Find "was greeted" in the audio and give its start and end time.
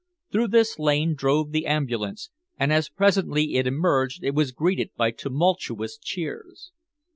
4.33-4.89